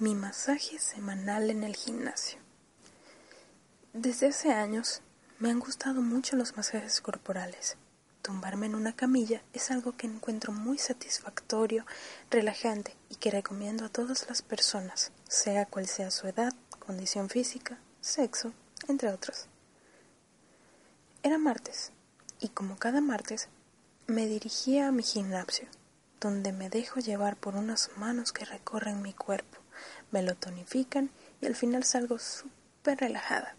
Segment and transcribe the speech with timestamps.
[0.00, 2.40] Mi masaje semanal en el gimnasio.
[3.92, 5.02] Desde hace años
[5.38, 7.76] me han gustado mucho los masajes corporales.
[8.20, 11.86] Tumbarme en una camilla es algo que encuentro muy satisfactorio,
[12.28, 17.78] relajante y que recomiendo a todas las personas, sea cual sea su edad, condición física,
[18.00, 18.52] sexo,
[18.88, 19.46] entre otros.
[21.22, 21.92] Era martes
[22.40, 23.48] y como cada martes
[24.08, 25.68] me dirigía a mi gimnasio,
[26.20, 29.63] donde me dejo llevar por unas manos que recorren mi cuerpo
[30.10, 31.10] me lo tonifican
[31.40, 33.54] y al final salgo súper relajada.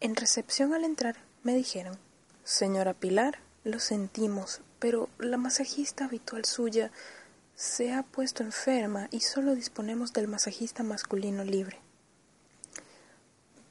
[0.00, 1.98] En recepción al entrar me dijeron,
[2.44, 6.90] señora Pilar, lo sentimos, pero la masajista habitual suya
[7.54, 11.80] se ha puesto enferma y solo disponemos del masajista masculino libre.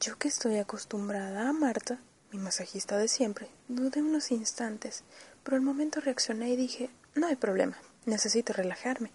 [0.02, 1.99] Yo que estoy acostumbrada a Marta,
[2.32, 5.04] mi masajista de siempre, dudé unos instantes,
[5.43, 9.12] pero al momento reaccioné y dije, no hay problema, necesito relajarme.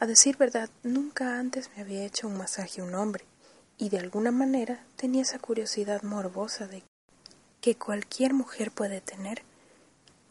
[0.00, 3.24] A decir verdad, nunca antes me había hecho un masaje un hombre,
[3.78, 6.82] y de alguna manera tenía esa curiosidad morbosa de
[7.60, 9.42] que cualquier mujer puede tener.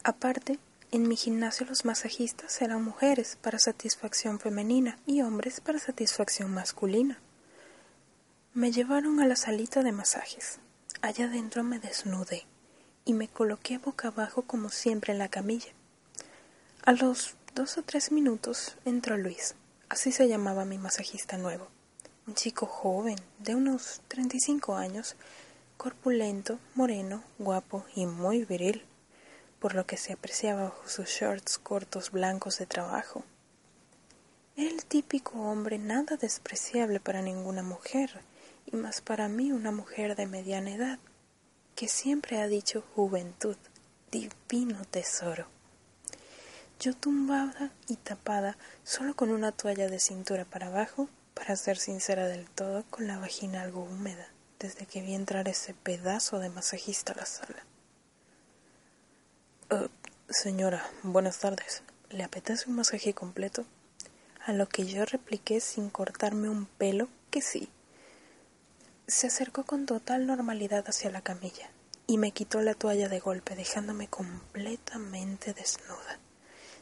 [0.02, 0.58] Aparte,
[0.92, 7.18] en mi gimnasio los masajistas eran mujeres para satisfacción femenina y hombres para satisfacción masculina.
[8.52, 10.60] Me llevaron a la salita de masajes.
[11.02, 12.46] Allá adentro me desnudé
[13.04, 15.72] y me coloqué boca abajo como siempre en la camilla.
[16.84, 19.54] A los dos o tres minutos entró Luis,
[19.88, 21.68] así se llamaba mi masajista nuevo,
[22.26, 25.14] un chico joven, de unos treinta y cinco años,
[25.76, 28.82] corpulento, moreno, guapo y muy viril,
[29.60, 33.22] por lo que se apreciaba bajo sus shorts cortos blancos de trabajo.
[34.56, 38.20] Era el típico hombre nada despreciable para ninguna mujer,
[38.66, 40.98] y más para mí una mujer de mediana edad,
[41.76, 43.56] que siempre ha dicho juventud,
[44.10, 45.53] divino tesoro.
[46.84, 52.28] Yo tumbada y tapada, solo con una toalla de cintura para abajo, para ser sincera
[52.28, 57.14] del todo, con la vagina algo húmeda, desde que vi entrar ese pedazo de masajista
[57.14, 57.64] a la sala.
[59.70, 59.88] Oh,
[60.28, 61.82] señora, buenas tardes.
[62.10, 63.64] ¿Le apetece un masaje completo?
[64.44, 67.70] A lo que yo repliqué sin cortarme un pelo que sí.
[69.06, 71.70] Se acercó con total normalidad hacia la camilla
[72.06, 76.18] y me quitó la toalla de golpe, dejándome completamente desnuda.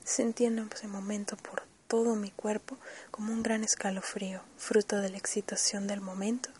[0.04, 2.76] Sentí en ese momento por todo mi cuerpo
[3.10, 6.50] como un gran escalofrío, fruto de la excitación del momento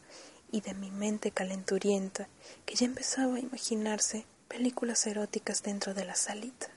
[0.50, 2.28] y de mi mente calenturienta,
[2.66, 6.68] que ya empezaba a imaginarse películas eróticas dentro de la salita.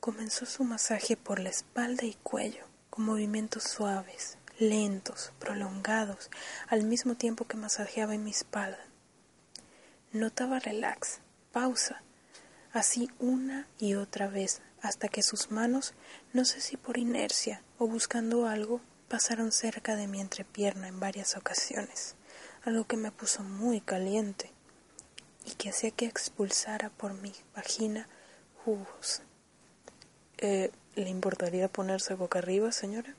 [0.00, 6.30] Comenzó su masaje por la espalda y cuello, con movimientos suaves, lentos, prolongados,
[6.68, 8.82] al mismo tiempo que masajeaba en mi espalda.
[10.12, 11.20] Notaba relax,
[11.52, 12.02] pausa,
[12.72, 15.94] así una y otra vez, hasta que sus manos,
[16.32, 21.36] no sé si por inercia o buscando algo, pasaron cerca de mi entrepierna en varias
[21.36, 22.14] ocasiones,
[22.64, 24.52] algo que me puso muy caliente
[25.46, 28.06] y que hacía que expulsara por mi vagina
[28.64, 29.22] jugos.
[30.38, 33.14] Eh, ¿Le importaría ponerse boca arriba, señora?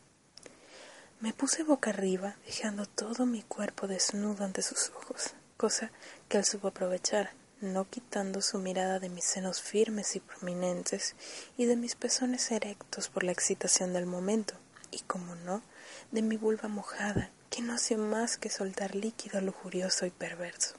[1.22, 5.92] Me puse boca arriba, dejando todo mi cuerpo desnudo ante sus ojos, cosa
[6.28, 7.32] que él supo aprovechar
[7.62, 11.16] no quitando su mirada de mis senos firmes y prominentes
[11.58, 14.56] y de mis pezones erectos por la excitación del momento,
[14.92, 15.62] y como no,
[16.12, 20.76] de mi vulva mojada, que no hacía más que soltar líquido lujurioso y perverso.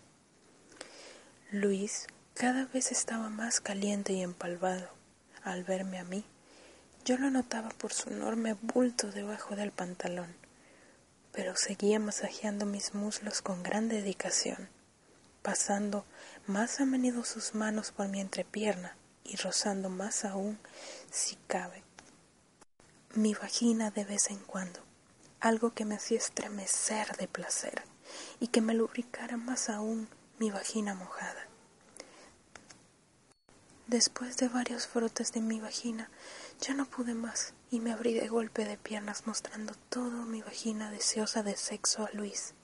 [1.51, 4.89] Luis cada vez estaba más caliente y empalvado.
[5.43, 6.25] Al verme a mí,
[7.05, 10.35] yo lo notaba por su enorme bulto debajo del pantalón,
[11.33, 14.69] pero seguía masajeando mis muslos con gran dedicación,
[15.43, 16.05] pasando
[16.47, 20.59] más a menudo sus manos por mi entrepierna y rozando más aún,
[21.11, 21.83] si cabe,
[23.15, 24.81] mi vagina de vez en cuando,
[25.41, 27.83] algo que me hacía estremecer de placer
[28.41, 30.09] y que me lubricara más aún
[30.39, 31.47] mi vagina mojada.
[33.87, 36.11] Después de varios frotes de mi vagina,
[36.61, 40.93] ya no pude más y me abrí de golpe de piernas mostrando toda mi vagina
[40.93, 42.55] deseosa de sexo a Luis,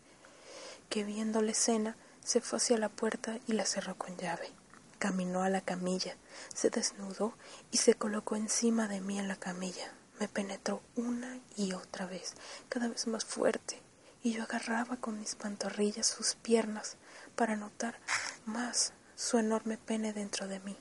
[0.88, 1.96] que viendo la escena
[2.26, 4.50] se fue hacia la puerta y la cerró con llave.
[4.98, 6.16] Caminó a la camilla,
[6.52, 7.32] se desnudó
[7.70, 9.92] y se colocó encima de mí en la camilla.
[10.18, 12.34] Me penetró una y otra vez,
[12.68, 13.80] cada vez más fuerte,
[14.24, 16.96] y yo agarraba con mis pantorrillas sus piernas
[17.36, 18.00] para notar
[18.44, 20.76] más su enorme pene dentro de mí.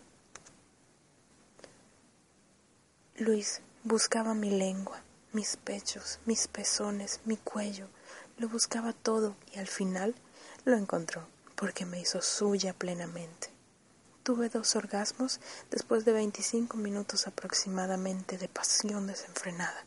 [3.18, 7.88] Luis buscaba mi lengua, mis pechos, mis pezones, mi cuello,
[8.39, 10.15] lo buscaba todo y al final
[10.63, 13.50] lo encontró porque me hizo suya plenamente.
[14.24, 19.86] Tuve dos orgasmos después de veinticinco minutos aproximadamente de pasión desenfrenada.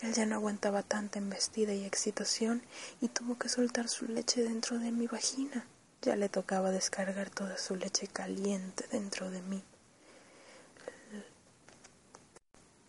[0.00, 2.62] Él ya no aguantaba tanta embestida y excitación
[3.00, 5.66] y tuvo que soltar su leche dentro de mi vagina.
[6.02, 9.64] Ya le tocaba descargar toda su leche caliente dentro de mí.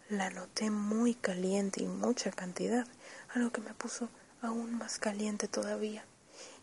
[0.10, 2.88] La noté muy caliente y mucha cantidad,
[3.30, 4.10] algo que me puso
[4.42, 6.06] aún más caliente todavía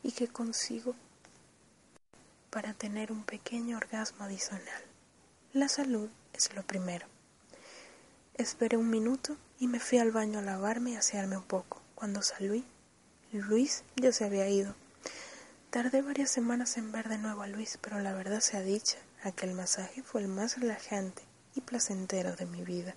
[0.03, 0.95] y que consigo
[2.57, 4.83] para tener un pequeño orgasmo adicional.
[5.53, 7.07] La salud es lo primero.
[8.33, 11.83] Esperé un minuto y me fui al baño a lavarme y asearme un poco.
[11.95, 12.65] Cuando salí,
[13.31, 14.75] Luis ya se había ido.
[15.69, 19.53] Tardé varias semanas en ver de nuevo a Luis, pero la verdad sea dicha, aquel
[19.53, 21.21] masaje fue el más relajante
[21.55, 22.95] y placentero de mi vida.